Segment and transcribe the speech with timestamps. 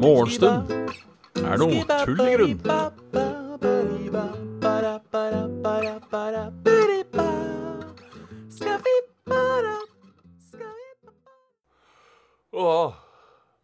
[0.00, 0.70] Morgenstund
[1.38, 2.60] er noe tull i grunn.
[12.52, 12.92] Åh,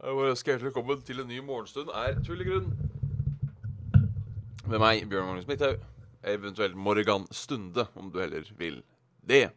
[0.03, 2.69] jeg ønsker hjertelig velkommen til en ny morgenstund er tull i grunn.
[4.67, 5.83] Med meg, Bjørn Magnus Midthaug.
[6.27, 8.83] Eventuelt Morgan Stunde, om du heller vil
[9.27, 9.51] det.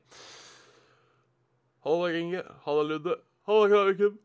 [1.86, 2.44] Halla, Inge.
[2.66, 3.16] Halla, Ludde.
[3.48, 4.20] Halla, Kraviken.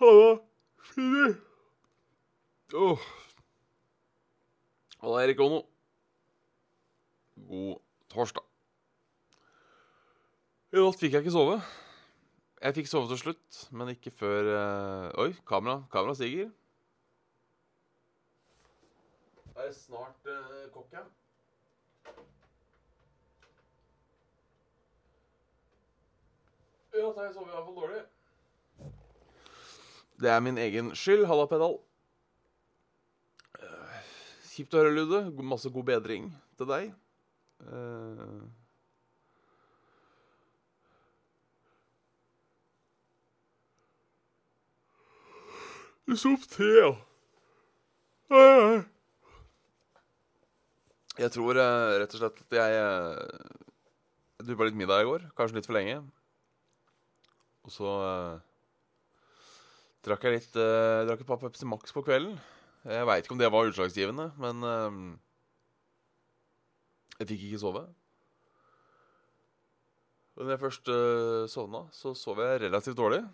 [0.00, 0.40] Halla,
[0.82, 1.34] Fini.
[2.74, 2.98] Oh.
[4.98, 5.62] Halla, Erik Ono.
[7.36, 8.44] God torsdag.
[10.72, 11.58] I natt fikk jeg ikke sove.
[12.62, 15.22] Jeg fikk sove til slutt, men ikke før uh...
[15.22, 16.48] Oi, kamera, kamera stiger.
[19.56, 20.90] Det er snart uh, kokk.
[20.92, 21.04] Ja,
[27.16, 28.02] har jeg sover i hvert fall dårlig.
[30.20, 31.26] Det er min egen skyld.
[31.28, 31.78] Halla, pedal.
[33.60, 34.12] Eh,
[34.52, 35.24] Kjipt å høre, Lude.
[35.44, 36.94] Masse god bedring til deg.
[46.06, 46.90] Du sov te, ja.
[48.30, 48.84] Eh.
[51.16, 55.24] Jeg tror eh, rett og slett at jeg uh, duppa litt middag i går.
[55.34, 55.98] Kanskje litt for lenge.
[57.66, 58.34] Og så eh,
[60.06, 62.36] drakk jeg litt uh, Drakk et par Pepsi Max på kvelden.
[62.86, 64.98] Jeg veit ikke om det var utslagsgivende, men eh,
[67.18, 67.82] jeg fikk ikke sove.
[70.36, 73.24] Og når jeg først uh, sovna, så sov jeg relativt dårlig.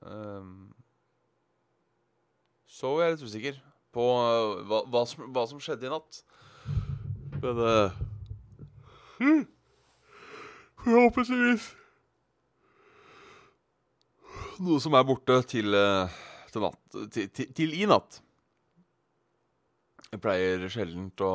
[0.00, 0.72] Um,
[2.66, 3.62] så er jeg litt usikker
[3.94, 6.24] på uh, hva, hva, som, hva som skjedde i natt.
[7.44, 7.60] Men
[9.20, 9.42] hmm,
[10.80, 11.70] Forhåpentligvis
[14.62, 16.10] Noe som er borte til, uh,
[16.52, 18.20] til, natt, til, til, i natt.
[20.12, 21.32] Jeg pleier sjelden å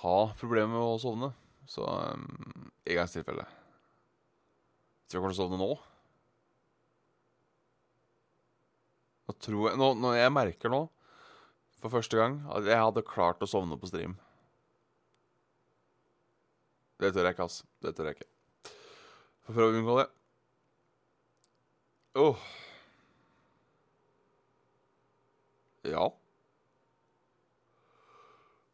[0.00, 1.32] ha problemer med å sovne.
[1.68, 3.44] Så um, i gangs tilfelle
[5.08, 5.68] Tror jeg kommer til å sovne nå.
[9.28, 10.82] Nå tror jeg nå, nå, Jeg merker nå,
[11.80, 14.16] for første gang, at jeg hadde klart å sovne på stream.
[16.98, 17.62] Det tør jeg ikke, ass.
[17.84, 18.30] Det tør jeg ikke.
[19.44, 20.08] Får prøve å unngå det.
[22.18, 22.36] Åh.
[25.88, 26.08] Ja.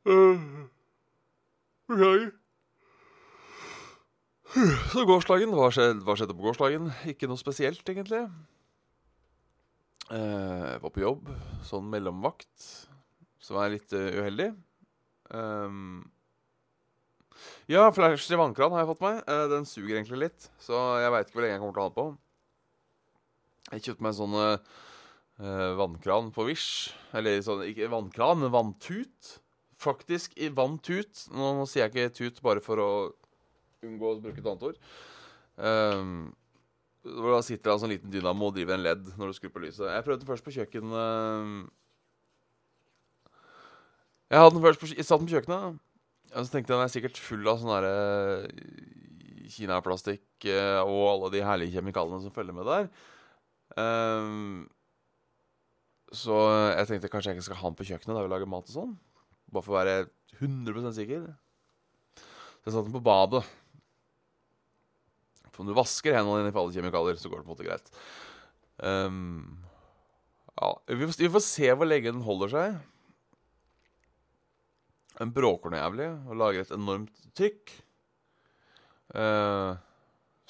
[0.07, 0.65] Uh,
[1.91, 2.31] Okay.
[4.95, 6.89] Så gårsdagen, hva skjedde, hva skjedde på gårsdagen?
[7.11, 8.23] Ikke noe spesielt, egentlig.
[10.09, 11.29] Eh, Jeg var på jobb,
[11.67, 12.69] sånn mellomvakt,
[13.43, 14.49] som er litt eh, uheldig.
[15.35, 16.05] Um,
[17.69, 19.21] ja, flash til vannkran har jeg fått meg.
[19.29, 21.89] Eh, den suger egentlig litt, så jeg veit ikke hvor lenge jeg kommer til å
[21.89, 22.09] ha den på.
[23.73, 24.77] Jeg kjøpte meg en sånn eh,
[25.41, 26.93] eh, vannkran på Wish.
[27.17, 29.35] Eller sånn, ikke vannkran, men vanntut.
[29.81, 31.27] Faktisk i vanntut.
[31.33, 32.91] Nå, nå sier jeg ikke tut bare for å
[33.85, 34.81] unngå å bruke et annet ord.
[35.55, 36.33] Um,
[37.05, 39.65] da sitter det en sånn liten dynamo og driver en ledd når du skrur på
[39.67, 39.91] lyset.
[39.93, 41.51] Jeg prøvde den først på kjøkken eh,
[44.33, 45.83] Jeg hadde den først på, jeg satt den på kjøkkenet.
[46.35, 47.97] Og så tenkte jeg den er sikkert full av sånn derre
[49.55, 52.89] kinaplastikk eh, og alle de herlige kjemikaliene som følger med der.
[53.81, 54.67] Ehm,
[56.15, 56.37] så
[56.77, 58.77] jeg tenkte kanskje jeg ikke skal ha den på kjøkkenet da vi lager mat og
[58.77, 58.95] sånn.
[59.51, 59.97] Bare for å være
[60.39, 61.27] 100% sikker.
[62.15, 63.43] Så jeg satte den på badet.
[65.51, 67.67] For om du vasker hendene dine for alle kjemikalier, så går det på en måte
[67.67, 67.93] greit.
[68.83, 69.63] Um,
[70.55, 72.81] ja, vi får, vi får se hvor lenge den holder seg.
[75.15, 77.75] Den bråker noe jævlig og lager et enormt trykk.
[79.15, 79.79] Uh,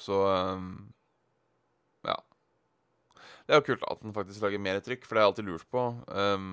[0.01, 0.45] så ja.
[3.45, 5.49] Det er jo kult at den faktisk lager mer trykk, for det har jeg alltid
[5.51, 5.83] lurt på.
[6.09, 6.47] Um,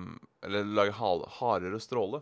[0.45, 0.99] eller lager
[1.39, 2.21] hardere stråle.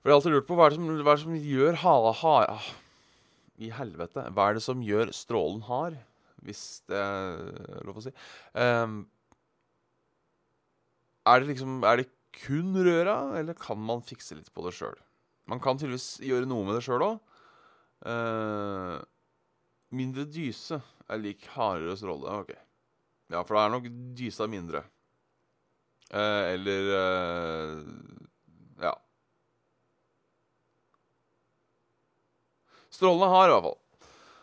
[0.00, 2.12] For jeg har alltid lurt på hva er det som, er det som gjør hale
[2.20, 2.52] hard...
[2.52, 2.68] Ah,
[3.60, 4.26] I helvete.
[4.36, 5.96] Hva er det som gjør strålen hard?
[6.44, 8.12] Hvis det er lov å si.
[8.52, 9.02] Um,
[11.28, 12.08] er det liksom Er det
[12.40, 14.96] kun røra, eller kan man fikse litt på det sjøl?
[15.50, 17.20] Man kan tydeligvis gjøre noe med det sjøl òg.
[19.90, 20.78] mindre dyse
[21.10, 22.40] er lik hardere stråle.
[22.44, 22.54] Ok.
[23.30, 23.86] Ja, for da er nok
[24.18, 24.82] dysa mindre.
[26.10, 27.76] Eh, eller eh,
[28.82, 28.94] Ja.
[32.90, 33.78] Strålene har i hvert fall.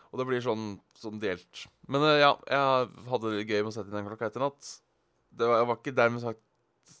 [0.08, 1.66] Og det blir sånn, sånn delt.
[1.92, 4.72] Men eh, ja, jeg hadde det gøy med å sette inn den klokka etter natt.
[5.28, 6.44] Det var, jeg var ikke dermed sagt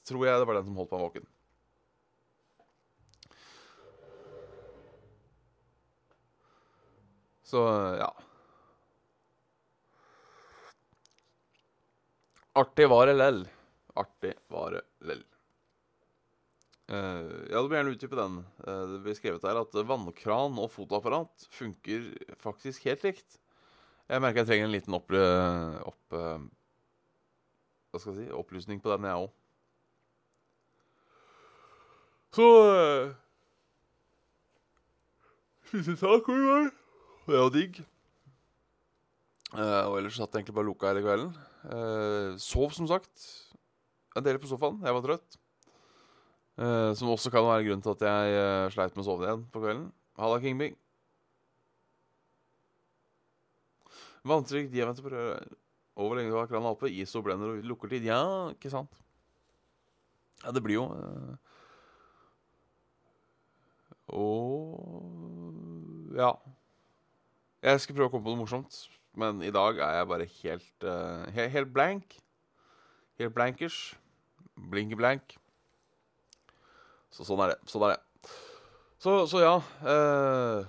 [0.04, 1.24] Tror jeg det var den som holdt meg våken.
[7.48, 7.62] Så
[7.96, 8.10] ja.
[12.58, 13.42] Artig var det lell.
[13.94, 15.22] Artig var det lell.
[16.88, 18.38] Uh, ja, du må gjerne utdype den.
[18.64, 22.08] Uh, det blir skrevet der at vannkran og fotoapparat funker
[22.40, 23.36] faktisk helt likt.
[24.08, 25.12] Jeg merker jeg trenger en liten opp...
[25.12, 26.40] opp uh,
[27.92, 28.32] hva skal jeg si?
[28.36, 29.34] Opplysning på den, jeg òg.
[32.38, 33.12] Så uh,
[35.68, 36.72] Spiste taco i går.
[37.28, 37.82] Det var digg.
[39.52, 41.30] Og ellers satt jeg egentlig bare lukka hele kvelden.
[41.68, 43.12] Uh, sov, som sagt,
[44.16, 44.80] en del på sofaen.
[44.80, 45.36] Jeg var trøtt.
[46.58, 49.44] Uh, som også kan være grunnen til at jeg uh, sleit med å sove igjen
[49.52, 49.90] på kvelden.
[50.18, 50.74] Halla, Kingbing.
[54.28, 55.52] Vanntrykk, diameter på røret.
[55.98, 56.90] Og hvor lenge du har krana oppe.
[56.90, 58.06] ISO, blender og lukkertid.
[58.06, 58.22] Ja,
[58.54, 58.96] ikke sant?
[60.44, 60.84] Ja, det blir jo
[64.14, 66.30] Og ja.
[67.62, 68.76] Jeg skal prøve å komme på noe morsomt,
[69.18, 72.18] men i dag er jeg bare helt uh, helt, helt blank.
[73.18, 73.78] Helt blankers.
[74.70, 75.36] Blinke-blank.
[77.10, 77.58] Så sånn er det.
[77.70, 78.32] Sånn er det.
[78.98, 79.52] Så, så ja
[79.86, 80.66] uh,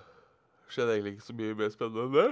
[0.70, 2.30] Skjedde egentlig ikke så mye mer spennende enn det.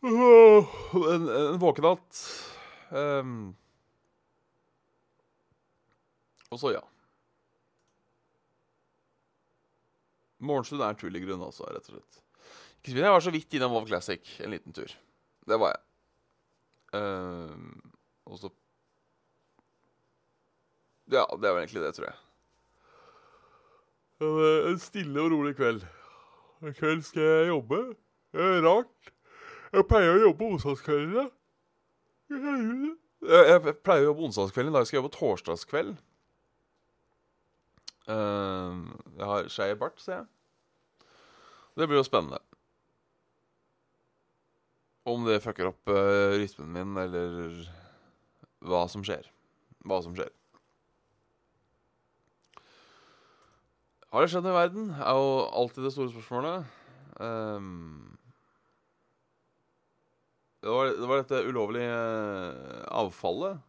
[0.00, 0.70] Uh,
[1.12, 2.22] en, en våkenatt.
[2.90, 3.34] Um,
[6.50, 6.80] og så, ja.
[10.40, 12.24] Morgenstund er tull i grunn, altså, rett og slett.
[12.86, 14.88] Jeg var så vidt innom WoW Classic en liten tur.
[15.46, 15.82] Det var jeg.
[16.94, 17.54] Uh,
[18.26, 18.50] og så
[21.10, 22.18] Ja, det var egentlig det, tror jeg.
[24.70, 25.84] En stille og rolig kveld.
[26.62, 27.78] I kveld skal jeg jobbe.
[28.32, 29.12] Det er rart.
[29.72, 31.24] Jeg pleier å jobbe onsdagskveldene.
[32.30, 34.72] Jeg, jeg pleier å jobbe onsdagskvelden.
[34.72, 35.96] I dag skal jeg jobbe torsdagskveld.
[38.10, 38.86] Uh,
[39.16, 40.28] jeg har skeiv bart, ser jeg.
[41.78, 42.42] Det blir jo spennende.
[45.08, 47.54] Om det fucker opp uh, rytmen min, eller
[48.60, 49.24] hva som skjer.
[49.88, 50.28] Hva som skjer.
[54.10, 54.90] Har det skjedd noe i verden?
[54.98, 56.76] er jo alltid det store spørsmålet.
[57.20, 58.18] Um,
[60.60, 63.60] det, var, det, var, dette ulovlige uh, avfallet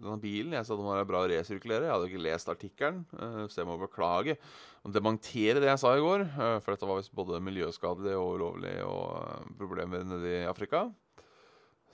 [0.00, 0.54] denne bilen.
[0.56, 1.86] Jeg sa den var bra å resirkulere.
[1.86, 4.36] Jeg hadde ikke lest artikkelen, uh, så jeg må beklage.
[4.84, 8.34] Og dementere det jeg sa i går, uh, for dette var visst både miljøskadelig og
[8.38, 10.86] ulovlig og uh, problemer nede i Afrika.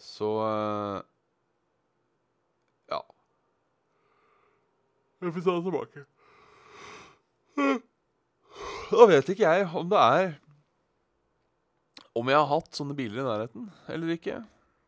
[0.01, 0.29] Så
[2.93, 3.01] ja.
[5.25, 6.05] Jeg får ta det tilbake.
[8.93, 10.35] Da vet ikke jeg om det er
[12.17, 14.37] Om jeg har hatt sånne biler i nærheten eller ikke.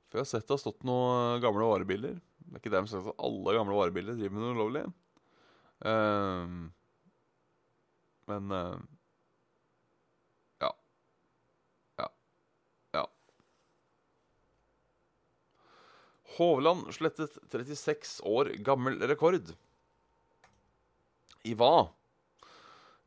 [0.09, 2.17] For jeg har sett det har stått noen gamle varebiler.
[2.49, 4.85] Det er ikke dermed sagt at alle gamle varebiler driver med noe ulovlig.
[5.85, 6.69] Uh,
[8.29, 8.79] men uh,
[10.65, 10.71] ja.
[12.01, 12.09] Ja.
[12.97, 13.05] Ja.
[16.39, 19.53] Hovland slettet 36 år gammel rekord.
[21.45, 21.91] I hva?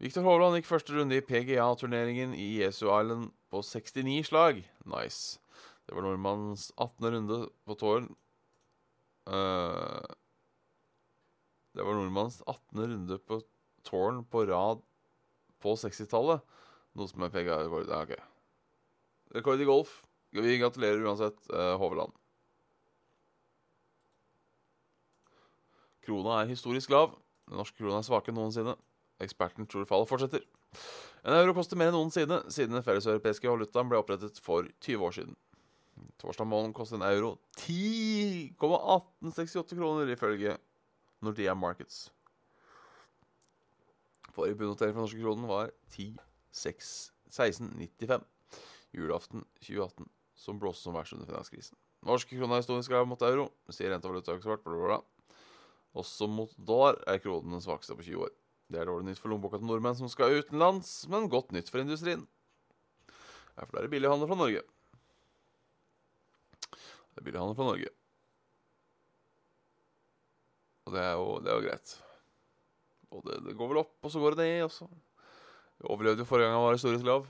[0.01, 4.63] Viktor Hovland gikk første runde i PGA-turneringen i Jesu Island på 69 slag.
[4.85, 5.41] Nice.
[5.85, 7.09] Det var nordmannens 18.
[7.13, 8.13] runde på tårn
[9.29, 10.01] Uh,
[11.75, 12.81] det var nordmannens 18.
[12.81, 13.41] runde på
[13.87, 14.81] tårn på rad
[15.61, 16.41] på 60-tallet.
[16.97, 17.87] Noe som er PGA-rekord.
[17.87, 18.19] Ja, okay.
[19.35, 20.01] Rekord i golf.
[20.35, 22.15] Vi gratulerer uansett, uh, Hoveland.
[26.05, 27.13] Krona er historisk lav.
[27.47, 28.75] Den norske krona er svake noensinne.
[29.21, 30.43] Eksperten tror fallet fortsetter.
[31.21, 35.17] En euro koster mer enn noensinne siden den felleseuropeiske valutaen ble opprettet for 20 år
[35.19, 35.35] siden.
[36.21, 40.57] Torsdag morgen koster en euro 10,1868 kroner, ifølge
[41.21, 42.11] Nordea Markets.
[44.31, 48.21] Forrige bunnotering for norske kronen var 10,1695.
[48.93, 51.77] Julaften 2018, som blåste som verst under finanskrisen.
[52.05, 55.03] Norske kroner er historisk lav mot euro, sier renta rentevalutaekspert.
[55.97, 58.31] Også mot dollar er kronen den svakeste på 20 år.
[58.71, 61.83] Det er dårlig nytt for lommeboka til nordmenn som skal utenlands, men godt nytt for
[61.83, 62.23] industrien.
[63.57, 64.61] Derfor er det billig handel fra Norge.
[67.11, 67.91] Det er billighandel fra Norge.
[70.87, 71.93] Og det er jo, det er jo greit.
[73.11, 74.87] Og det, det, går vel opp, og så går det ned også.
[75.81, 77.27] Vi overlevde jo forrige gang han var historisk lav.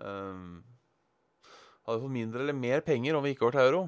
[0.00, 0.60] Um,
[1.84, 3.82] hadde vi fått mindre eller mer penger om vi gikk over til euro?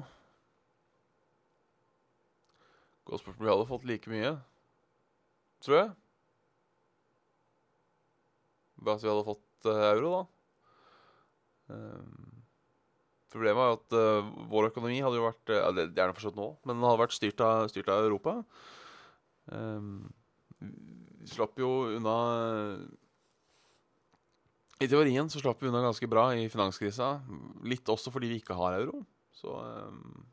[3.09, 3.45] Godt spørsmål.
[3.45, 4.33] Vi hadde fått like mye,
[5.65, 5.89] tror jeg.
[8.83, 10.23] Bare at vi hadde fått uh, euro, da.
[11.73, 12.22] Um,
[13.33, 16.77] Problemet var at uh, vår økonomi hadde jo vært uh, Det er fortsatt nå, men
[16.77, 18.35] den hadde vært styrt av, styrt av Europa.
[19.49, 20.11] Um,
[20.61, 22.13] vi slapp jo unna
[24.79, 27.17] I teorien så slapp vi unna ganske bra i finanskrisa.
[27.67, 29.03] Litt også fordi vi ikke har euro.
[29.33, 30.23] Så um,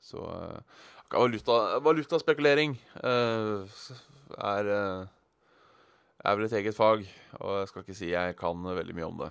[0.00, 0.82] Så uh,
[1.12, 3.68] valuta, valutaspekulering uh,
[4.40, 4.74] er
[6.24, 7.06] er vel et eget fag,
[7.40, 9.30] og jeg skal ikke si jeg kan veldig mye om det.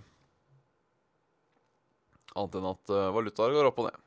[2.39, 4.05] Annet enn at uh, valutaer går opp og ned.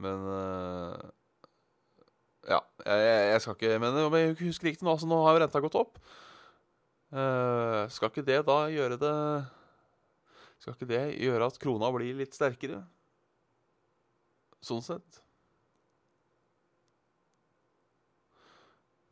[0.00, 1.08] Men uh,
[2.48, 5.62] Ja, jeg, jeg, skal ikke Men jeg husker riktig nå, altså nå har jo renta
[5.62, 5.98] gått opp.
[7.10, 9.16] Uh, skal ikke det da gjøre det
[10.62, 12.84] Skal ikke det gjøre at krona blir litt sterkere?
[14.62, 15.22] Sånn sett.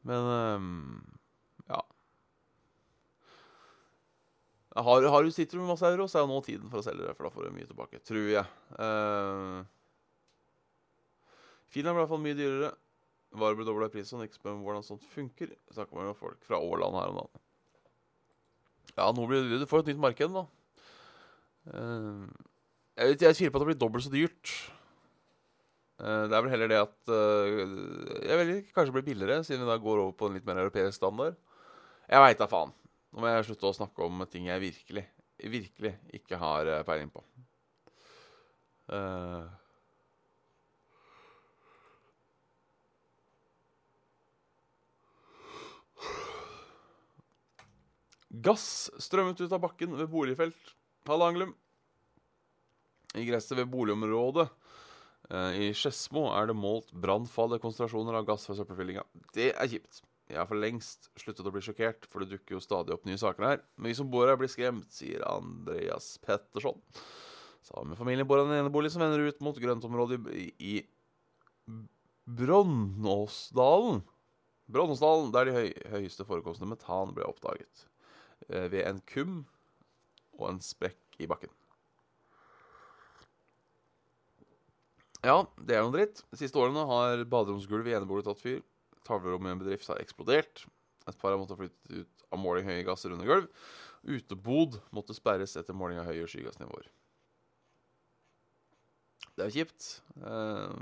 [0.08, 1.17] Men um,
[4.78, 7.02] Har, har, du sitter med masse euro, så er jo nå tiden for å selge
[7.02, 7.14] det.
[7.18, 8.44] For da får du mye tilbake, tror jeg.
[8.78, 9.64] Uh,
[11.72, 12.70] Finland ble i hvert fall mye dyrere.
[13.38, 15.50] Varer ble dobla i pris, ikke spør om hvordan sånt funker.
[15.74, 17.44] Snakker med folk fra Åland her om dagen.
[18.94, 20.46] Ja, nå blir det, du får et nytt marked, da.
[21.68, 22.24] Uh,
[22.98, 24.54] jeg, jeg tviler på at det blir dobbelt så dyrt.
[25.98, 29.80] Uh, det er vel heller det at Jeg vil kanskje bli billigere, siden vi da
[29.82, 31.34] går over på en litt mer europeisk standard.
[32.06, 32.78] Jeg veit da faen.
[33.12, 35.04] Nå må jeg slutte å snakke om ting jeg virkelig,
[35.38, 37.24] virkelig ikke har uh, peiling på.
[48.48, 48.68] Gass
[49.02, 50.74] strømmet ut av bakken ved boligfelt.
[51.08, 51.56] Halla, Hallanglum.
[53.16, 54.46] I gresset ved boligområdet
[55.28, 59.04] Eh, I Skedsmo er det målt brannfarlige konsentrasjoner av gass fra søppelfyllinga.
[59.36, 60.00] Det er kjipt.
[60.28, 63.20] Jeg har for lengst sluttet å bli sjokkert, for det dukker jo stadig opp nye
[63.20, 63.62] saker her.
[63.78, 66.82] Men vi som bor her, blir skremt, sier Andreas Petterson.
[67.64, 70.74] Sammen med familien bor han i en enebolig som vender ut mot grøntområdet i, i
[72.28, 74.02] Bronnåsdalen.
[74.68, 77.86] Bronnåsdalen, der de høy, høyeste forekomstene metan ble oppdaget.
[78.50, 79.38] Eh, ved en kum
[80.36, 81.52] og en sprekk i bakken.
[85.24, 86.20] Ja, det er noe dritt.
[86.30, 88.60] De siste årene har baderomsgulvet i enebolig tatt fyr.
[89.06, 90.64] Tavlerommet i en bedrift har eksplodert.
[91.08, 93.46] Et par har måttet flytte ut av måling høye gasser under gulv.
[94.08, 96.90] Utebod måtte sperres etter måling av høye skygassnivåer.
[99.38, 99.88] Det er kjipt.
[100.18, 100.74] Eh,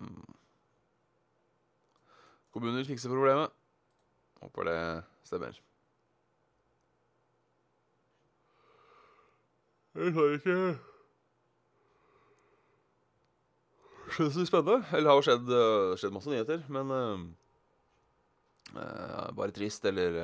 [2.55, 3.53] kommuner fikser problemet.
[4.41, 4.81] Håper det
[5.29, 5.63] stemmer.
[9.97, 10.57] Jeg har ikke
[14.13, 14.85] skjedd så spennende.
[14.93, 17.25] Eller har jo skjedd, uh, skjedd masse nyheter, men uh,
[18.75, 20.17] uh, Bare trist, eller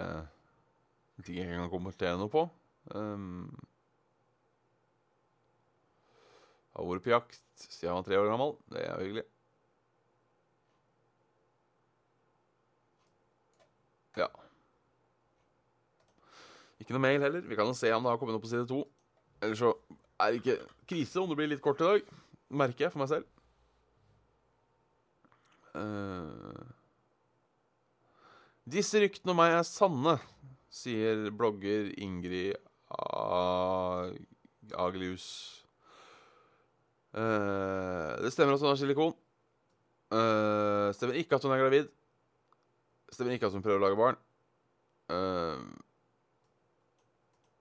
[1.22, 2.46] ting jeg kan kommentere noe på.
[2.90, 3.52] Um,
[6.72, 8.54] har vært på jakt siden jeg var tre år gammel.
[8.72, 9.24] Det er hyggelig.
[14.18, 14.28] Ja.
[16.80, 17.44] Ikke noe mail heller.
[17.44, 18.82] Vi kan jo se om det har kommet opp på side to.
[19.42, 19.74] Eller så
[20.20, 20.58] er det ikke
[20.88, 22.12] krise om det blir litt kort i dag.
[22.62, 23.28] Merker jeg for meg selv.
[25.72, 26.81] Uh,
[28.68, 30.18] disse ryktene om meg er sanne,
[30.72, 32.54] sier blogger Ingrid
[34.78, 35.26] Agelius.
[37.12, 39.16] Uh, det stemmer at hun har silikon.
[40.12, 41.88] Uh, stemmer ikke at hun er gravid.
[43.12, 44.20] Stemmer ikke at hun prøver å lage barn.
[45.12, 45.60] Uh,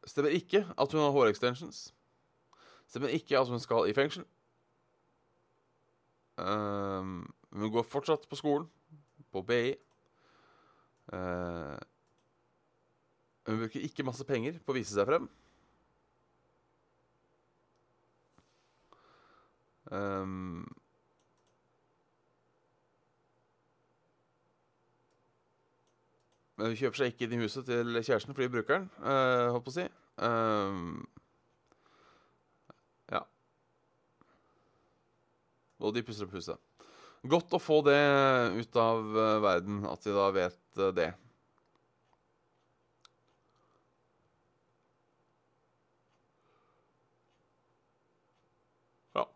[0.07, 1.89] stemmer ikke at hun har hårextensions.
[2.87, 4.27] Stemmer ikke at hun skal i fengsel.
[6.39, 8.69] Uh, hun går fortsatt på skolen,
[9.31, 9.75] på BI.
[11.11, 11.77] Uh,
[13.47, 15.27] hun bruker ikke masse penger på å vise seg frem.
[19.91, 20.61] Um,
[26.55, 29.67] men hun kjøper seg ikke inn i huset til kjæresten fordi bruker den, uh, holdt
[29.67, 29.87] på å si.
[30.21, 31.01] Um,
[33.11, 33.25] ja.
[35.81, 36.70] Og de pusser opp huset.
[37.21, 37.99] Godt å få det
[38.57, 41.11] ut av uh, verden, at de da vet uh, det.
[49.13, 49.27] Ja.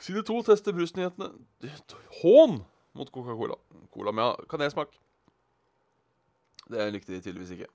[0.00, 1.34] Side to tester brusnyhetene.
[2.22, 2.62] Hån
[2.96, 3.60] mot Coca-Cola.
[3.92, 4.96] Cola med kanelsmak.
[6.68, 7.72] Det likte de tydeligvis ikke.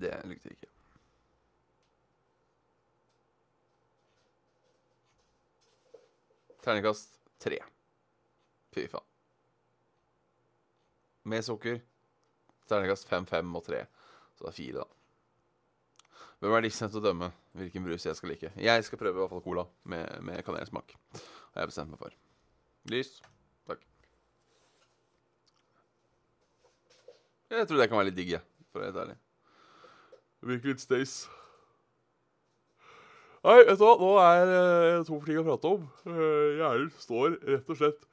[0.00, 0.72] Det likte de ikke.
[6.62, 7.58] Terningkast tre.
[8.74, 9.06] Fy faen.
[11.26, 11.80] Med sukker.
[12.70, 13.84] Terningkast fem, fem og tre.
[14.36, 16.18] Så det er fire, da.
[16.42, 17.28] Hvem er disse til å dømme
[17.58, 18.50] hvilken brus jeg skal like?
[18.58, 20.96] Jeg skal prøve i hvert fall cola med, med kanelsmak.
[21.54, 22.16] Har jeg bestemt meg for.
[22.90, 23.12] Lys.
[23.70, 23.84] Takk.
[27.52, 28.46] Jeg tror det kan være litt digg, jeg.
[28.72, 29.20] For å være helt ærlig.
[30.42, 31.16] Det virker litt stays.
[33.42, 34.62] Nei, vet du hva, nå er det
[35.08, 35.86] to for ting å prate om.
[36.06, 38.08] Uh, Hjernen står rett og slett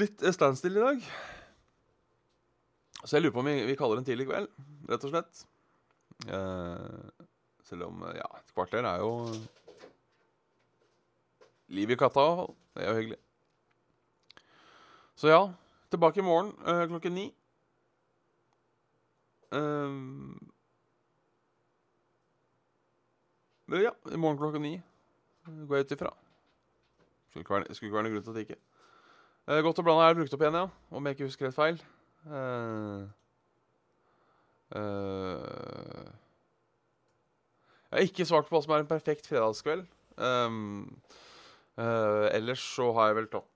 [0.00, 1.04] litt standstill i dag.
[3.04, 4.50] Så jeg lurer på om vi, vi kaller en tidlig kveld,
[4.90, 5.44] rett og slett.
[6.26, 7.26] Eh,
[7.66, 9.12] selv om ja, et kvarter er jo
[11.76, 12.26] liv i katta.
[12.74, 13.20] Det er jo hyggelig.
[15.16, 15.40] Så ja,
[15.92, 17.28] tilbake i morgen eh, klokken ni.
[19.54, 20.50] Eh, men
[23.74, 24.76] ja, i morgen klokka ni
[25.46, 26.12] går jeg ut ifra.
[27.30, 28.60] Skulle ikke være, skulle ikke være noen grunn til at det ikke.
[29.46, 30.66] Eh, godt og blanda er brukt opp igjen, ja.
[30.90, 31.78] Om jeg ikke husker helt feil.
[32.26, 33.02] Eh,
[34.74, 36.08] eh,
[37.86, 39.86] jeg har ikke svart på hva som er en perfekt fredagskveld.
[40.16, 40.96] Um,
[41.78, 43.52] eh, ellers så har jeg vel tatt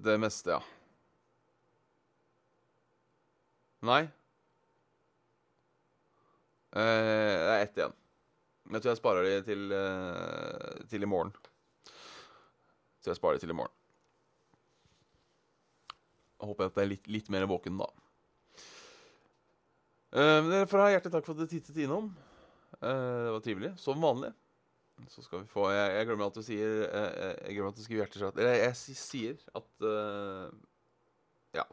[0.00, 0.60] det meste, ja.
[3.84, 4.02] Nei.
[6.70, 7.94] Eh, det er ett igjen.
[8.70, 11.32] Jeg tror jeg sparer det til, eh, til i morgen.
[13.02, 13.74] Så jeg sparer det til i morgen.
[16.40, 17.88] Jeg håper at jeg er litt, litt mer våken da.
[20.10, 22.08] Uh, dere får ha hjertelig takk for at dere tittet innom.
[22.80, 23.74] Det var trivelig.
[23.78, 24.32] Som vanlig.
[25.08, 28.02] Så skal vi få Jeg, jeg glemmer at du sier Jeg glemmer at du skriver
[28.02, 29.86] hjerteslag Eller jeg, jeg sier at
[31.56, 31.64] Ja.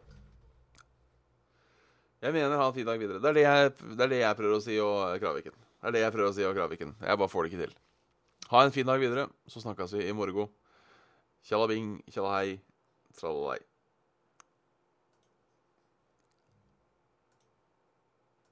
[2.23, 3.21] Jeg mener ha en fin dag videre.
[3.21, 5.53] Det er det jeg, det er det jeg prøver å si og Kraviken.
[5.53, 6.95] Det er det jeg prøver å si og Kraviken.
[7.05, 7.75] Jeg bare får det ikke til.
[8.47, 10.49] Ha en fin dag videre, så snakkes vi i morgen.
[11.45, 12.57] Tjallabing, tjallahei,
[13.19, 13.59] tralalei.